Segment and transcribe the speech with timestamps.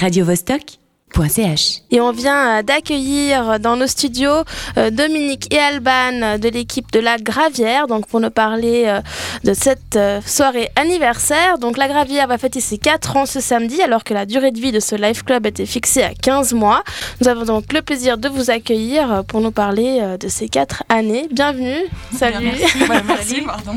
[0.00, 0.79] radiovostok.ch.
[1.90, 4.44] Et on vient euh, d'accueillir dans nos studios
[4.78, 9.00] euh, Dominique et Alban de l'équipe de La Gravière, donc pour nous parler euh,
[9.44, 11.58] de cette euh, soirée anniversaire.
[11.58, 14.60] Donc La Gravière va fêter ses 4 ans ce samedi, alors que la durée de
[14.60, 16.82] vie de ce live club était fixée à 15 mois.
[17.20, 20.48] Nous avons donc le plaisir de vous accueillir euh, pour nous parler euh, de ces
[20.48, 21.28] 4 années.
[21.30, 21.84] Bienvenue.
[22.16, 22.48] Salut.
[22.48, 23.76] Ouais, merci, pardon.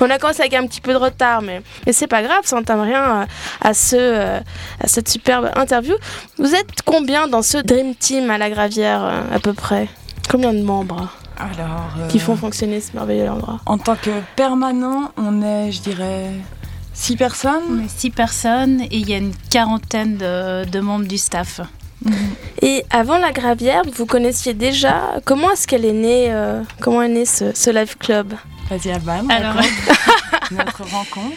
[0.00, 2.56] On a commencé avec un petit peu de retard, mais, mais c'est pas grave, ça
[2.56, 3.24] n'entame rien euh,
[3.60, 4.40] à, ce, euh,
[4.80, 5.94] à cette superbe interview.
[6.38, 9.88] Vous êtes combien dans ce Dream Team à la Gravière, euh, à peu près
[10.30, 11.08] Combien de membres
[11.38, 15.80] Alors, euh, qui font fonctionner ce merveilleux endroit en tant que permanent, on est, je
[15.82, 16.30] dirais,
[16.92, 17.62] six personnes.
[17.70, 21.60] On est six personnes et il y a une quarantaine de, de membres du staff.
[22.62, 27.08] Et avant la Gravière, vous connaissiez déjà Comment est-ce qu'elle est née euh, Comment est
[27.08, 28.34] né ce, ce live club?
[28.70, 29.54] Vas-y, Alban, Alors-
[30.50, 31.34] notre rencontre.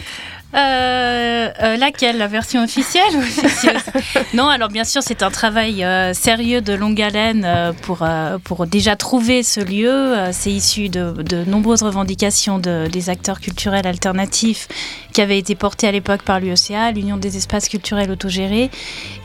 [0.56, 3.74] Euh, euh, laquelle La version officielle ou officieuse
[4.34, 8.40] Non, alors bien sûr, c'est un travail euh, sérieux de longue haleine euh, pour, euh,
[8.44, 9.90] pour déjà trouver ce lieu.
[9.92, 14.68] Euh, c'est issu de, de nombreuses revendications de- des acteurs culturels alternatifs
[15.14, 18.72] qui avaient été portées à l'époque par l'UECA, l'Union des espaces culturels autogérés.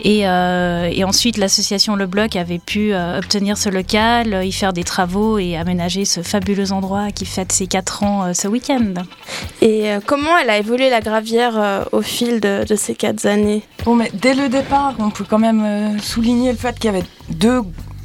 [0.02, 4.72] Et, euh, et ensuite, l'association Le Bloc avait pu euh, obtenir ce local, y faire
[4.74, 8.92] des travaux et aménager ce fabuleux endroit qui fête ses 4 ans euh, ce week-end.
[9.62, 13.62] Et euh, comment elle a évolué la Euh, au fil de, ces 4 années
[13.96, 17.06] mais dès le départ, on peut quand même euh, souligner le fait qu'il y avait
[17.28, 17.62] deux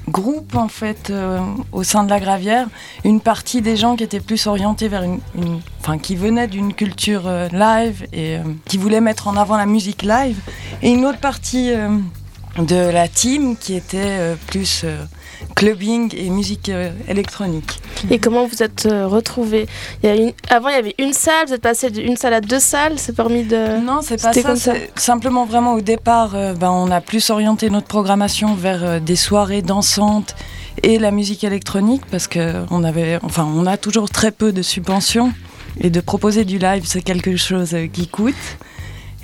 [0.08, 1.40] groupes en fait euh,
[1.72, 2.68] au sein de la Gravière.
[3.04, 5.20] Une partie des gens qui étaient plus orientés vers une,
[5.80, 10.38] enfin qui venaient d'une culture live et qui voulaient mettre en avant la musique live,
[10.84, 11.72] et une autre partie
[12.58, 14.86] de la team qui était plus
[15.56, 17.82] clubbing et musique euh, électronique.
[18.10, 19.68] Et comment vous êtes euh, retrouvés?
[20.02, 20.32] Il y a une...
[20.50, 23.16] Avant, il y avait une salle, vous êtes passé d'une salle à deux salles, c'est
[23.16, 23.80] permis de...
[23.84, 24.44] Non, c'est pas ça.
[24.44, 24.74] comme ça.
[24.96, 29.62] Simplement vraiment au départ, euh, ben, on a plus orienté notre programmation vers des soirées
[29.62, 30.36] dansantes
[30.84, 34.62] et la musique électronique parce que on avait, enfin, on a toujours très peu de
[34.62, 35.34] subventions
[35.82, 38.36] et de proposer du live, c'est quelque chose qui coûte.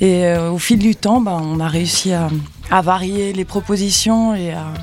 [0.02, 2.30] Et euh, au fil du temps, ben, on a réussi à,
[2.70, 4.74] à varier les propositions et à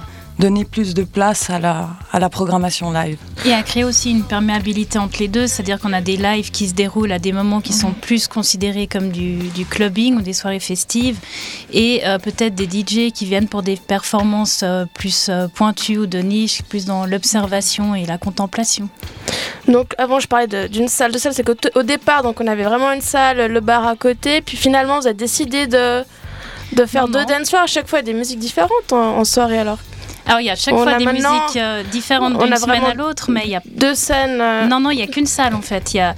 [0.42, 3.16] donner plus de place à la, à la programmation live.
[3.46, 6.68] Et à créer aussi une perméabilité entre les deux, c'est-à-dire qu'on a des lives qui
[6.68, 10.32] se déroulent à des moments qui sont plus considérés comme du, du clubbing ou des
[10.32, 11.16] soirées festives,
[11.72, 16.06] et euh, peut-être des DJ qui viennent pour des performances euh, plus euh, pointues ou
[16.06, 18.88] de niche, plus dans l'observation et la contemplation.
[19.68, 22.90] Donc avant, je parlais d'une salle, de salle, c'est qu'au départ, donc on avait vraiment
[22.90, 26.02] une salle, le bar à côté, puis finalement, vous avez décidé de,
[26.72, 27.38] de faire Non, deux non.
[27.38, 29.78] dance floors, à chaque fois, des musiques différentes en, en soirée alors.
[30.26, 32.94] Alors il y a chaque On fois a des musiques euh, différentes d'une semaine à
[32.94, 34.40] l'autre, mais il y a Deux scènes.
[34.40, 35.94] euh, Non, non, il n'y a qu'une salle en fait.
[35.94, 36.14] Il y a...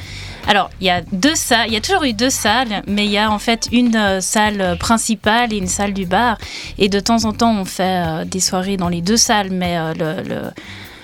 [0.46, 3.10] Alors, il y a deux salles, il y a toujours eu deux salles, mais il
[3.10, 6.36] y a en fait une euh, salle principale et une salle du bar.
[6.76, 9.76] Et de temps en temps, on fait euh, des soirées dans les deux salles, mais
[9.98, 10.50] le, le-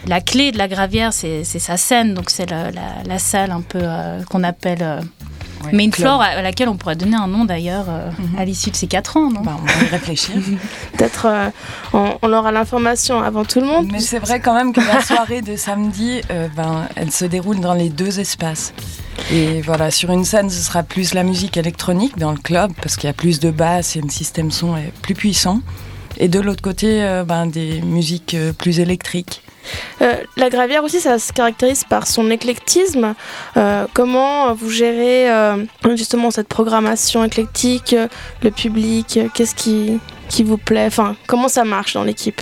[0.06, 3.50] la clé de la gravière, c'est c'est sa scène, donc c'est la, la- la salle
[3.50, 5.00] un peu euh, qu'on appelle euh,
[5.64, 6.06] Ouais, Main club.
[6.06, 8.38] Floor, à, laquelle on pourrait donner un nom d'ailleurs euh, Mhm.
[8.38, 10.34] à l'issue de ces quatre ans, non Ben, on va y réfléchir.
[10.96, 11.50] Peut-être euh,
[11.92, 13.88] on, on aura l'information avant tout le monde.
[13.92, 17.60] Mais c'est vrai quand même que la soirée de samedi, euh, ben, elle se déroule
[17.60, 18.72] dans les deux espaces.
[19.32, 22.96] Et voilà, sur une scène, ce sera plus la musique électronique dans le club, parce
[22.96, 25.60] qu'il y a plus de basses et le système son est plus puissant.
[26.16, 29.42] Et de l'autre côté, euh, ben, des musiques euh, plus électriques.
[30.02, 33.14] Euh, la gravière aussi, ça se caractérise par son éclectisme.
[33.56, 37.94] Euh, comment vous gérez euh, justement cette programmation éclectique,
[38.42, 40.00] le public, qu'est-ce qui,
[40.42, 40.88] vous plaît
[41.26, 42.40] comment ça marche dans l'équipe?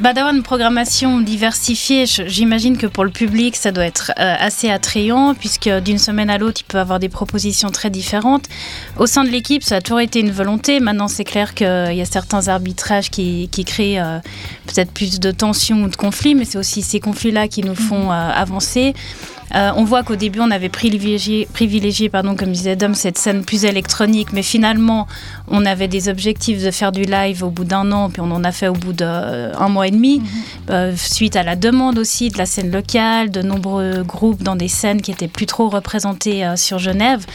[0.00, 5.34] D'avoir une programmation diversifiée, j'imagine que pour le public, ça doit être euh, assez attrayant,
[5.34, 8.46] puisque d'une semaine à l'autre, il peut avoir des propositions très différentes.
[8.96, 10.80] Au sein de l'équipe, ça a toujours été une volonté.
[10.80, 14.20] Maintenant, c'est clair qu'il y a certains arbitrages qui, qui créent euh,
[14.66, 18.10] peut-être plus de tensions ou de conflits, mais c'est aussi ces conflits-là qui nous font
[18.10, 18.94] euh, avancer.
[19.54, 23.44] Euh, on voit qu'au début, on avait privilégié, privilégié pardon, comme disait Dom, cette scène
[23.44, 25.06] plus électronique, mais finalement,
[25.48, 28.44] on avait des objectifs de faire du live au bout d'un an, puis on en
[28.44, 30.22] a fait au bout d'un mois et demi,
[30.70, 34.68] euh, suite à la demande aussi de la scène locale, de nombreux groupes dans des
[34.68, 37.26] scènes qui étaient plus trop représentées euh, sur Genève.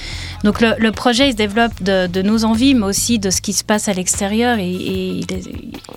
[0.44, 3.42] Donc le, le projet il se développe de, de nos envies, mais aussi de ce
[3.42, 5.26] qui se passe à l'extérieur, et, et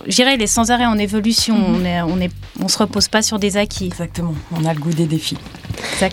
[0.09, 1.57] dirais, il est sans arrêt en évolution.
[1.57, 3.87] On est, on est, on se repose pas sur des acquis.
[3.87, 5.39] Exactement, on a le goût des défis.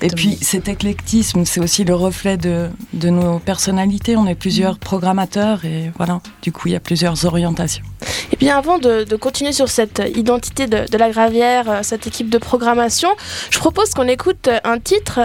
[0.02, 4.18] Et puis cet éclectisme, c'est aussi le reflet de, de, nos personnalités.
[4.18, 7.84] On est plusieurs programmateurs et voilà, du coup, il y a plusieurs orientations.
[8.32, 12.08] Et bien avant de, de continuer sur cette identité de, de, la Gravière, euh, cette
[12.08, 13.10] équipe de programmation,
[13.50, 15.20] je propose qu'on écoute un titre,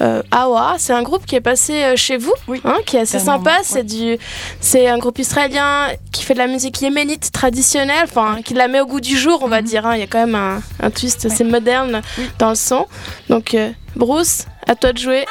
[0.00, 0.76] euh, Awa.
[0.78, 2.34] C'est un groupe qui est passé euh, chez vous,
[2.64, 3.58] hein, qui est assez sympa.
[3.62, 4.18] C'est du,
[4.60, 8.80] c'est un groupe israélien qui fait de la musique yéménite traditionnelle, enfin qui la met
[8.80, 9.66] au goût du jour, on va mhm.
[9.66, 9.86] dire.
[9.86, 9.96] Hein.
[9.96, 12.02] Il y a quand même un, un twist assez moderne
[12.38, 12.86] dans le son.
[13.28, 15.24] Donc euh, Bruce, à toi de jouer.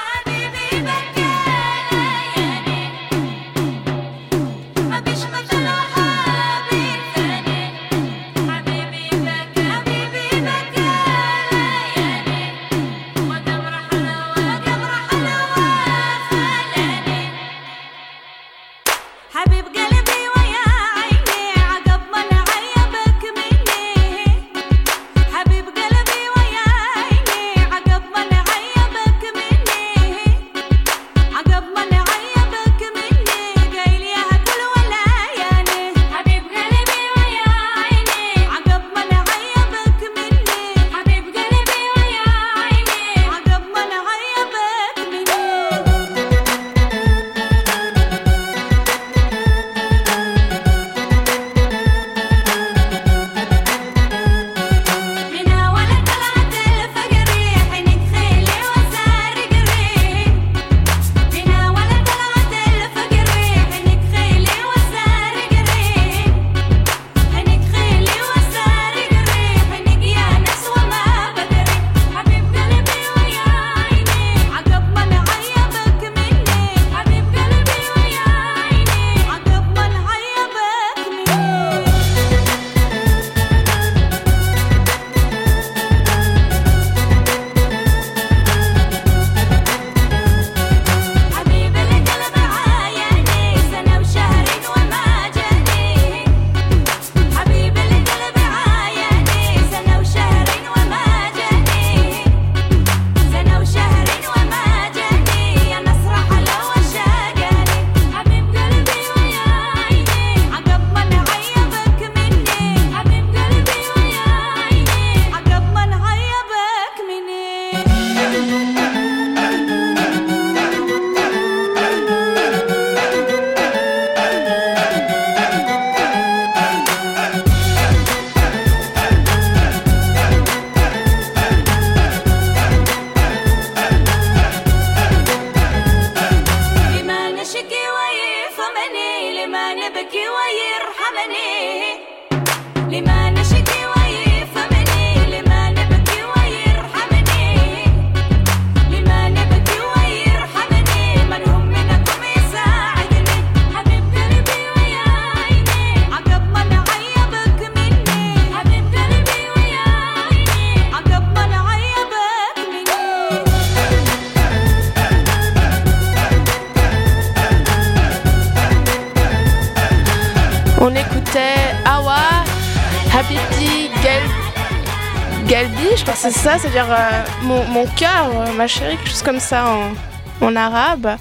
[176.24, 180.45] C'est ça, c'est-à-dire euh, mon, mon cœur, euh, ma chérie, quelque chose comme ça en,
[180.45, 181.06] en arabe.
[181.06, 181.15] Euh,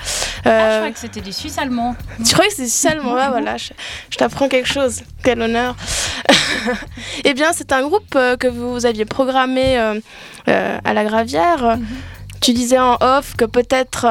[0.45, 1.97] ah, je crois que c'était du suisse allemand.
[2.25, 3.73] Tu crois que c'est du suisse allemand ouais, voilà, je,
[4.17, 5.03] t'apprends quelque chose.
[5.25, 5.75] Quel honneur.
[7.25, 9.77] eh bien, c'est un groupe que vous aviez programmé
[10.47, 11.79] à la Gravière.
[11.79, 11.87] Mhm.
[12.41, 14.07] Tu disais en off que peut-être.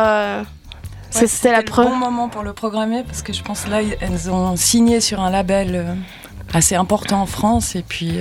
[1.10, 1.88] c'était la preuve.
[1.88, 5.30] bon moment pour le programmer parce que je pense là, elles ont signé sur un
[5.30, 5.96] label
[6.54, 8.20] assez important en France et puis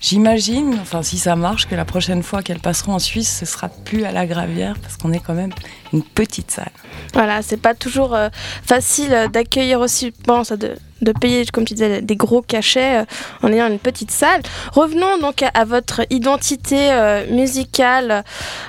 [0.00, 3.68] J'imagine, enfin si ça marche, que la prochaine fois qu'elles passeront en Suisse, ce sera
[3.68, 5.52] plus à la Gravière parce qu'on est quand même
[5.92, 6.72] une petite salle.
[7.12, 8.30] Voilà, c'est pas toujours euh,
[8.64, 10.76] facile euh, d'accueillir aussi, bon, ça de,
[11.20, 13.04] payer, comme tu disais, des gros cachets euh,
[13.42, 14.40] en ayant une petite salle.
[14.72, 16.90] Revenons donc à, votre identité
[17.30, 18.24] musicale.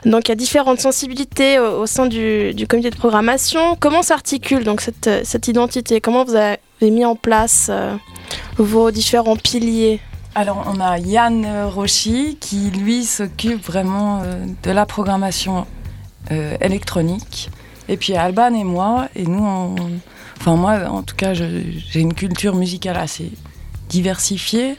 [0.05, 3.77] Donc a différentes sensibilités au, sein du, du, comité de programmation.
[3.79, 6.01] Comment s'articule donc cette, cette identité?
[6.01, 7.71] Comment vous avez mis en place
[8.57, 10.01] vos différents piliers?
[10.33, 15.67] Alors, on a Yann Rochy qui, lui, s'occupe vraiment euh, de la programmation
[16.31, 17.49] euh, électronique.
[17.89, 19.75] Et puis Alban et moi, et nous,
[20.39, 23.31] enfin moi, en tout cas, j'ai une culture musicale assez
[23.89, 24.77] diversifiée.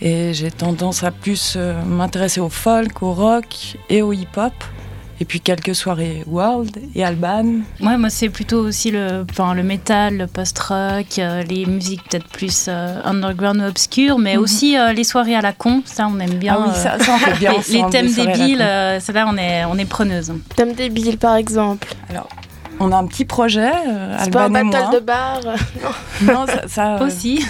[0.00, 4.54] Et j'ai tendance à plus euh, m'intéresser au folk, au rock et au hip-hop.
[5.20, 7.44] Et puis quelques soirées World et Alban.
[7.80, 12.26] Ouais, moi c'est plutôt aussi le, enfin, le métal, le post-rock, euh, les musiques peut-être
[12.28, 14.42] plus euh, underground ou obscures, mais Mhm.
[14.42, 16.56] aussi euh, les soirées à la con, ça on aime bien.
[16.58, 17.52] ah oui, ça, ça, on fait bien.
[17.70, 20.32] les, thèmes débiles, euh, c'est là on est, on est preneuse.
[20.56, 21.94] Thème débile, par exemple.
[22.82, 23.70] On a un petit projet,
[24.20, 24.90] C'est pas un battle moi.
[24.94, 25.40] de bar.
[26.22, 27.44] Non, ça, ça, euh, Aussi.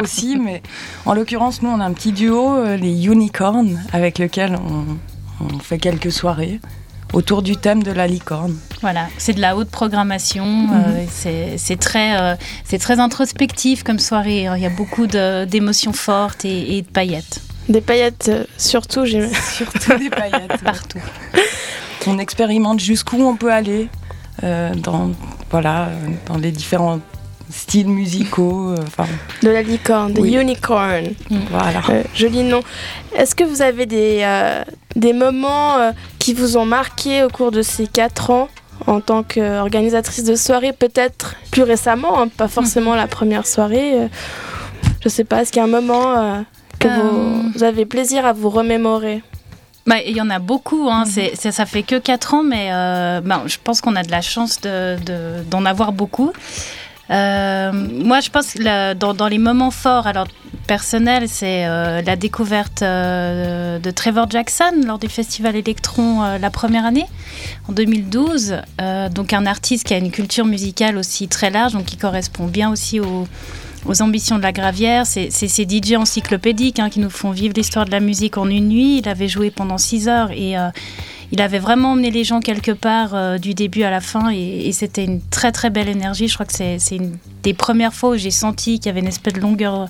[0.00, 0.62] aussi, mais
[1.06, 5.78] en l'occurrence, nous, on a un petit duo, les Unicorns, avec lequel on, on fait
[5.78, 6.60] quelques soirées
[7.12, 8.56] autour du thème de la licorne.
[8.82, 10.70] Voilà, c'est de la haute programmation, Mhm.
[10.74, 11.04] euh,
[11.56, 12.34] c'est- très, euh,
[12.64, 14.48] c'est très introspectif comme soirée.
[14.56, 19.06] Il y a beaucoup de- d'émotions fortes et, et de paillettes Des paillettes, euh, surtout,
[19.06, 19.28] j'ai.
[19.56, 20.62] Surtout des paillettes.
[20.62, 21.00] partout.
[22.08, 23.88] on expérimente jusqu'où on peut aller
[24.44, 25.10] euh, dans,
[25.50, 25.88] voilà,
[26.26, 27.00] dans les différents
[27.50, 28.68] styles musicaux.
[28.70, 29.06] euh, Enfin,
[29.42, 30.36] De la licorne, des Oui.
[30.36, 31.14] unicorns.
[31.50, 31.80] voilà.
[31.90, 32.60] Euh, joli nom.
[33.16, 34.62] Est-ce que vous avez des, euh,
[34.94, 35.90] des moments euh,
[36.26, 38.48] qui vous ont marqué au cours de ces quatre ans
[38.88, 44.08] en tant qu'organisatrice de soirée, peut-être plus récemment, hein, pas forcément la première soirée euh,
[45.04, 46.40] Je sais pas, est-ce qu'il y a un moment euh,
[46.80, 46.96] que Euh.
[47.00, 49.22] vous, vous avez plaisir à vous remémorer?
[49.86, 51.04] Bah, Il y en a beaucoup, hein.
[51.06, 51.52] Mhm.
[51.52, 54.60] ça fait que 4 ans, mais euh, ben, je pense qu'on a de la chance
[54.62, 56.32] de, de- d'en avoir beaucoup.
[57.10, 60.26] Euh, moi, je pense que dans, les moments forts, alors
[60.66, 66.84] personnels, c'est euh, la découverte euh, de Trevor Jackson lors du festival Electron la première
[66.84, 67.06] année,
[67.68, 68.56] en 2012.
[68.80, 72.46] Euh, donc un artiste qui a une culture musicale aussi très large, donc qui correspond
[72.46, 73.26] bien aussi aux,
[73.86, 75.06] aux ambitions de la Gravière.
[75.06, 78.68] C'est ces DJ encyclopédiques hein, qui nous font vivre l'histoire de la musique en une
[78.68, 78.98] nuit.
[78.98, 80.68] Il avait joué pendant 6 heures et euh,
[81.32, 84.68] il avait vraiment emmené les gens quelque part euh, du début à la fin et,
[84.68, 86.28] et c'était une très très belle énergie.
[86.28, 89.08] Je crois que c'est une des premières fois où j'ai senti qu'il y avait une
[89.08, 89.88] espèce de longueur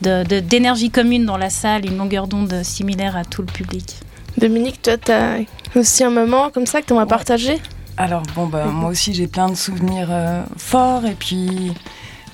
[0.00, 3.94] de- de- d'énergie commune dans la salle, une longueur d'onde similaire à tout le public.
[4.36, 5.36] Dominique, toi, tu as
[5.76, 7.08] aussi un moment comme ça que tu aimerais Ouais.
[7.08, 7.58] partager?
[7.96, 11.06] Alors, bon, bah, moi aussi, j'ai plein de souvenirs euh, forts.
[11.06, 11.72] Et puis,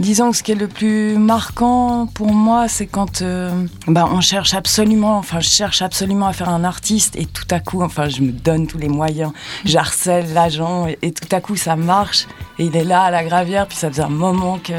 [0.01, 4.21] disons que ce qui est le plus marquant pour moi, c'est quand euh, bah, on
[4.21, 7.15] cherche absolument, enfin, je cherche absolument à faire un artiste.
[7.17, 9.33] Et tout à coup, enfin, je me donne tous les moyens.
[9.65, 10.87] J'harcèle l'agent.
[11.03, 12.27] Et, tout à coup, ça marche.
[12.59, 13.67] Et il est là à la gravière.
[13.69, 14.73] Puis ça faisait un moment que,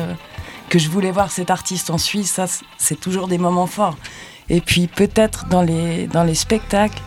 [0.69, 2.31] que je voulais voir cet artiste en Suisse.
[2.31, 3.97] Ça, c'est- c'est toujours des moments forts.
[4.49, 7.01] Et puis, peut-être dans les, dans les spectacles,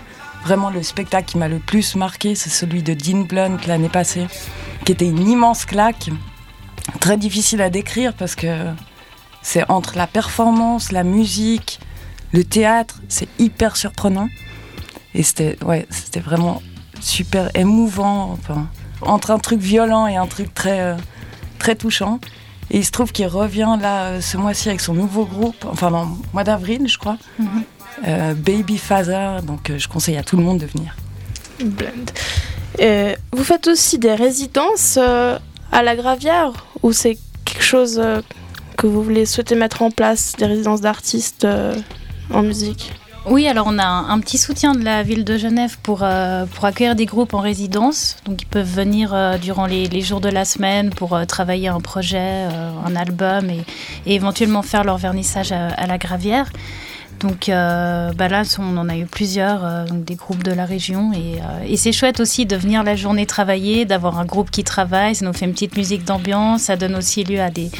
[0.46, 4.26] Vraiment, le spectacle qui m'a le plus marqué, c'est celui de Dean Blunt l'année passée,
[4.84, 6.10] qui était une immense claque,
[7.00, 8.70] très difficile à décrire parce que
[9.42, 11.80] c'est entre la performance, la musique,
[12.32, 14.28] le théâtre, c'est hyper surprenant.
[15.14, 16.62] Et c'était ouais, c'était vraiment
[17.00, 18.68] super émouvant, enfin,
[19.02, 20.96] entre un truc violent et un truc très, euh,
[21.58, 22.18] très touchant.
[22.70, 25.90] Et il se trouve qu'il revient là euh, ce mois-ci avec son nouveau groupe, enfin
[25.90, 27.18] dans le mois d'avril, je crois.
[28.08, 30.96] Euh, Baby Father, donc euh, je conseille à tout le monde de venir.
[31.60, 32.12] Blend.
[33.32, 36.52] Vous faites aussi des résidences à la Gravière
[36.84, 38.20] ou c'est quelque chose euh,
[38.76, 41.74] que vous voulez souhaiter mettre en place, des résidences d'artistes euh,
[42.30, 42.92] en musique?
[43.26, 46.66] Oui, alors on a un, petit soutien de la ville de Genève pour, euh, pour
[46.66, 48.18] accueillir des groupes en résidence.
[48.26, 52.44] Donc ils peuvent venir durant les, jours de la semaine pour travailler un projet,
[52.84, 53.64] un album et,
[54.04, 56.50] éventuellement faire leur vernissage à la Gravière.
[57.20, 61.12] Donc euh, bah là, on en a eu plusieurs, euh, des groupes de la région.
[61.12, 64.64] Et, euh, et c'est chouette aussi de venir la journée travailler, d'avoir un groupe qui
[64.64, 65.14] travaille.
[65.14, 66.62] Ça nous fait une petite musique d'ambiance.
[66.62, 67.70] Ça donne aussi lieu à des,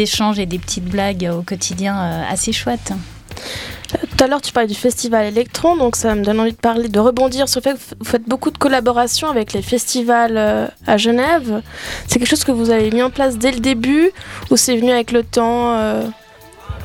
[0.00, 2.92] échanges et des petites blagues au quotidien assez chouettes.
[3.88, 6.88] Tout à l'heure, tu parlais du festival Electron, donc ça me donne envie de parler,
[6.88, 10.96] de rebondir sur le fait que vous faites beaucoup de collaborations avec les festivals à
[10.96, 11.62] Genève.
[12.06, 14.10] C'est quelque chose que vous avez mis en place dès le début
[14.50, 15.74] ou c'est venu avec le temps,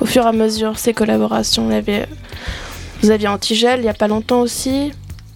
[0.02, 2.06] au fur et à mesure, ces collaborations vous aviez,
[3.02, 4.92] vous aviez Antigel il n'y a pas longtemps aussi.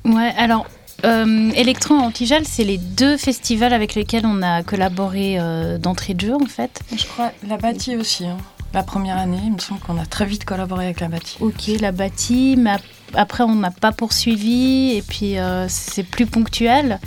[0.05, 0.65] Ouais, alors
[1.05, 6.13] euh, Electron et Antigel, c'est les deux festivals avec lesquels on a collaboré euh, d'entrée
[6.13, 6.81] de jeu en fait.
[6.95, 8.25] Je crois la bâtie aussi.
[8.25, 8.37] hein.
[8.73, 11.37] La première année, il me semble qu'on a très vite collaboré avec la bâtie.
[11.39, 12.81] Ok, la bâtie, mais ap-
[13.15, 16.99] après on n'a pas poursuivi et puis euh, c'est plus ponctuel.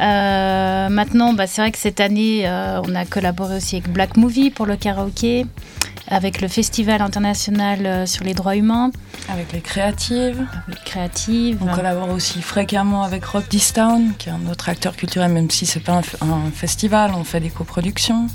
[0.00, 4.16] Euh, maintenant, bah, c'est vrai que cette année, euh, on a collaboré aussi avec Black
[4.16, 5.44] Movie pour le karaoké,
[6.08, 8.90] avec le Festival international euh, sur les droits humains,
[9.28, 10.46] Avec les créatives.
[10.66, 11.58] avec Créative.
[11.60, 15.50] On collabore aussi fréquemment avec Rock This Town, qui est un autre acteur culturel, même
[15.50, 18.26] si c'est pas un, festival, on fait des coproductions.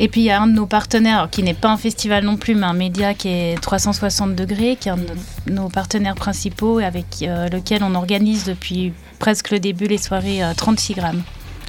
[0.00, 2.36] Et puis il y a un de nos partenaires, qui n'est pas un festival non
[2.36, 6.80] plus, mais un média qui est 360 degrés, qui est un de nos partenaires principaux
[6.80, 11.22] et avec euh, lequel on organise depuis presque le début les soirées euh, 36 grammes.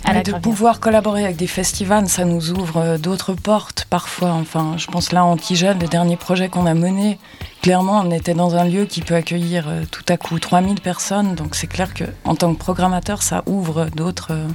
[0.06, 4.32] À la de pouvoir collaborer avec des festivals, ça nous ouvre euh, d'autres portes parfois.
[4.32, 7.18] Enfin, je pense là, Antigel, le dernier projet qu'on a mené,
[7.62, 11.36] clairement, on était dans un lieu qui peut accueillir euh, tout à coup 3000 personnes.
[11.36, 14.48] Donc c'est clair qu'en tant que programmateur, ça ouvre d'autres euh,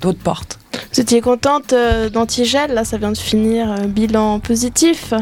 [0.00, 0.58] d'autres portes.
[0.92, 1.74] Vous étiez contente
[2.12, 5.14] d'Antigel, là ça vient de finir, bilan positif.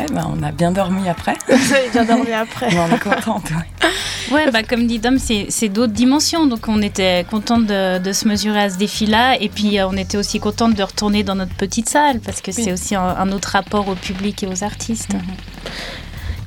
[0.00, 1.36] Ouais, ben, on a bien dormi après.
[1.48, 2.68] Vous avez bien dormi après.
[2.72, 3.50] Mais on est contente.
[3.50, 3.88] ouais.
[4.32, 6.46] Ouais, bah, comme dit Dom, c'est c'est d'autres dimensions.
[6.46, 9.36] Donc on était contente de, de se mesurer à ce défi-là.
[9.40, 12.50] Et puis euh, on était aussi contente de retourner dans notre petite salle parce que
[12.52, 12.62] Oui.
[12.64, 15.10] c'est aussi un, un autre rapport au public et aux artistes.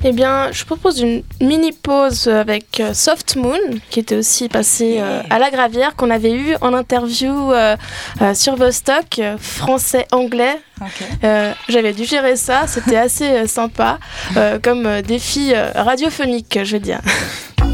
[0.06, 3.58] Eh bien, je propose une mini pause avec euh, Soft Moon,
[3.88, 7.74] qui était aussi passé euh, à la Gravière, qu'on avait eu en interview euh,
[8.34, 10.60] sur Vostok, français-anglais.
[11.70, 13.98] J'avais dû gérer ça, c'était assez sympa,
[14.62, 17.00] comme défi radiophonique, je veux dire.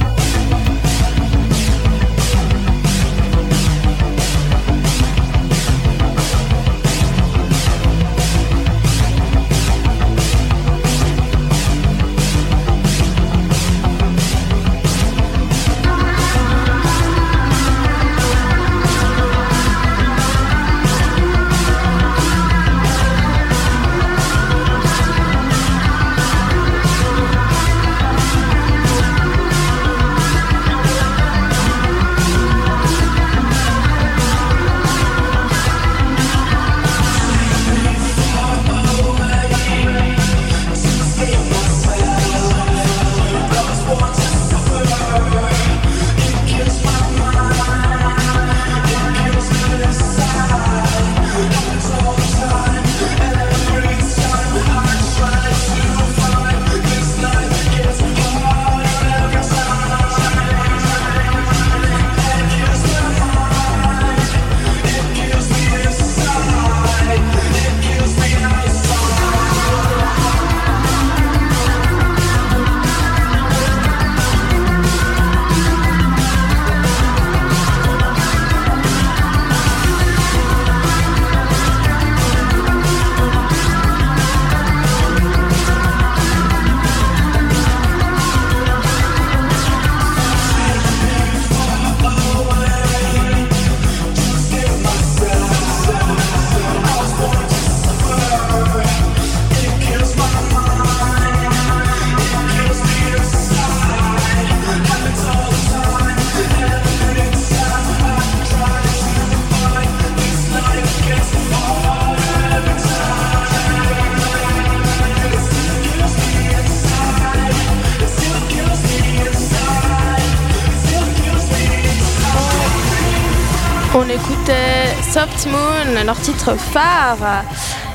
[126.04, 127.44] leur titre phare.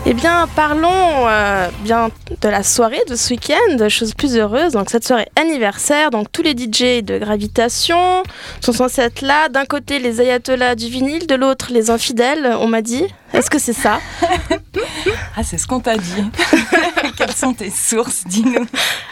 [0.05, 2.09] Eh bien, parlons euh, bien
[2.41, 4.73] de la soirée de ce week-end, chose plus heureuse.
[4.73, 8.21] Donc, cette soirée anniversaire, donc tous les DJ de Gravitation
[8.61, 9.49] sont censés être là.
[9.49, 13.05] D'un côté, les ayatollahs du vinyle, de l'autre, les infidèles, on m'a dit.
[13.33, 13.99] Est-ce que c'est ça?
[15.37, 16.23] Ah, c'est ce qu'on t'a dit.
[17.17, 18.65] Quelles sont tes sources Dis-nous.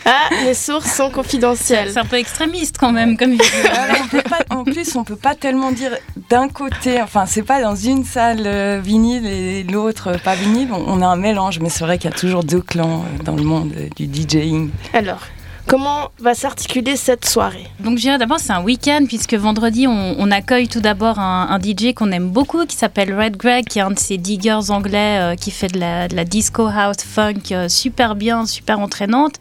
[0.06, 1.92] Ah, les sources sont confidentielles.
[1.94, 3.48] C'est un peu extrémiste quand même comme vidéo.
[3.74, 5.92] Alors, on peut pas- en plus, on peut pas tellement dire
[6.30, 10.70] d'un côté, enfin, c'est pas dans une salle euh, vinyle et l'autre euh, pas vinyle.
[10.74, 13.24] On, on a un mélange, mais c'est vrai qu'il y a toujours deux clans euh,
[13.24, 14.70] dans le monde du DJing.
[14.94, 15.22] Alors,
[15.67, 20.32] comment va s'articuler cette soirée Donc je dirais d'abord c'est un week-end puisque vendredi on,
[20.32, 23.91] accueille tout d'abord un, DJ qu'on aime beaucoup qui s'appelle Red Greg qui est un
[23.91, 28.45] de ces diggers anglais euh, qui fait de la, disco house funk euh, super bien,
[28.45, 29.36] super entraînante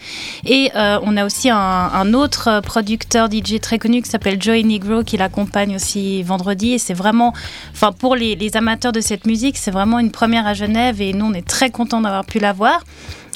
[0.45, 5.03] et euh, on a aussi un, autre producteur DJ très connu qui s'appelle Joey Negro
[5.03, 7.33] qui l'accompagne aussi vendredi et c'est vraiment,
[7.73, 11.13] enfin pour les, les amateurs de cette musique c'est vraiment une première à Genève et
[11.15, 12.81] nous on est très contents d'avoir pu la voir.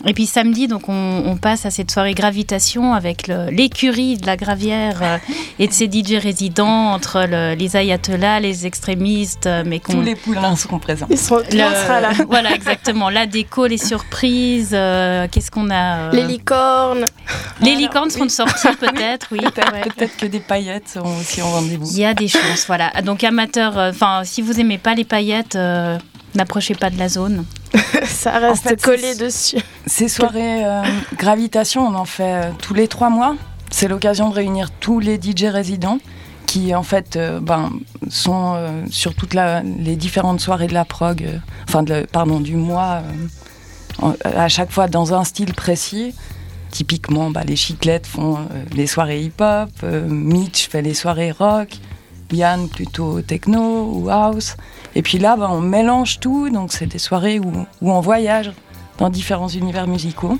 [0.05, 4.37] Et puis samedi, donc on, on passe à cette soirée gravitation avec l'écurie de la
[4.37, 5.17] Gravière euh,
[5.59, 10.03] et de ses DJ résidents entre le- les ayatollahs, les extrémistes, euh, mais qu'on Tous
[10.03, 11.07] les poulains seront présents.
[11.09, 12.11] Ils seront, le- on sera là.
[12.29, 17.07] voilà exactement la déco, les surprises, euh, qu'est-ce qu'on a euh, Les licornes.
[17.63, 19.39] les licornes seront de sortie peut-être, oui.
[19.41, 20.09] Peut-être ouais.
[20.21, 21.89] que des paillettes seront aussi en rendez-vous.
[21.91, 22.91] Il y a des chances, voilà.
[23.03, 25.99] Donc amateurs, euh, enfin si vous aimez pas les paillettes, euh,
[26.35, 27.45] n'approchez pas de la zone.
[28.09, 29.59] Ça reste fait, collé dessus.
[29.87, 30.83] Ces soirées euh,
[31.16, 33.37] gravitation, on en fait euh, tous les trois mois.
[33.71, 35.99] C'est l'occasion de réunir tous les DJ résidents
[36.47, 37.71] qui en fait euh, ben,
[38.09, 41.38] sont euh, sur toutes les différentes soirées de la prog, euh,
[41.69, 43.03] enfin de la- pardon du mois,
[44.25, 46.14] à chaque fois dans un style précis.
[46.71, 48.38] Typiquement, bah, les chiclettes font
[48.75, 49.71] les soirées hip-hop,
[50.09, 51.69] Mitch fait les soirées rock,
[52.33, 54.57] Yann plutôt techno ou house.
[54.97, 58.51] Et puis là, bah, on mélange tout, donc c'est des soirées où on voyage
[58.97, 60.39] dans différents univers musicaux.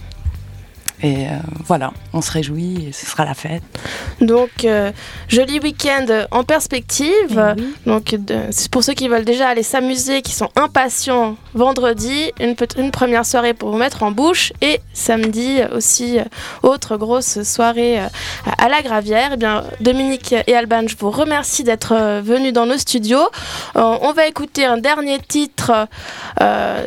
[1.03, 1.27] Et
[1.67, 3.63] voilà, on se réjouit et ce sera la fête.
[4.21, 4.67] Donc,
[5.29, 7.57] joli week-end en perspective.
[7.85, 8.17] Donc,
[8.51, 13.27] c'est pour ceux qui veulent déjà aller s'amuser, qui sont impatients, vendredi, une, une première
[13.27, 16.19] soirée pour vous mettre en bouche et samedi aussi,
[16.63, 19.33] autre grosse soirée à la Gravière.
[19.35, 23.29] Eh bien, Dominique et Alban, je vous remercie d'être venus dans nos studios.
[23.75, 25.89] on va écouter un dernier titre
[26.41, 26.87] euh,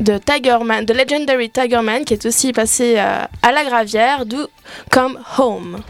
[0.00, 4.48] de Tigerman, de Legendary Tigerman, qui est aussi passé euh, à la Gravière, Do
[4.90, 5.82] Come Home.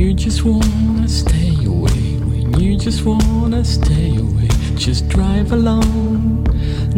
[0.00, 6.44] you just wanna stay away, when you just wanna stay away, just drive along,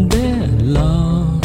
[0.09, 1.38] there, love.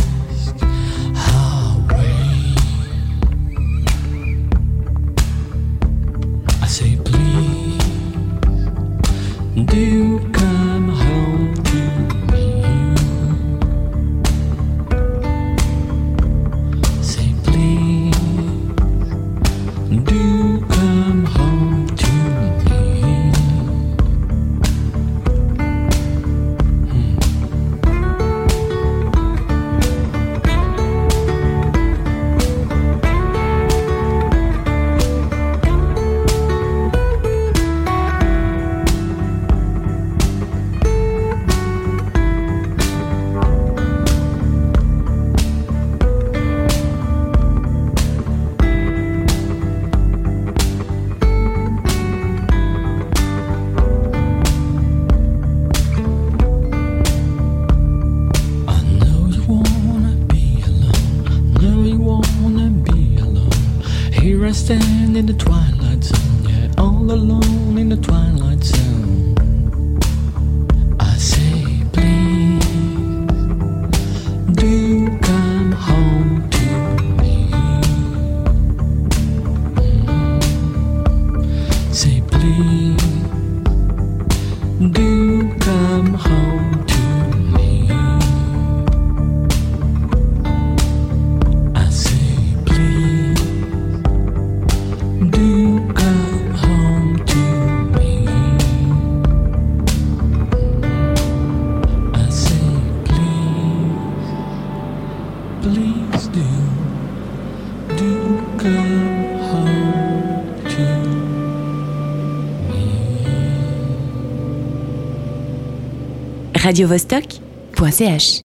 [116.74, 118.42] radiovostok.ch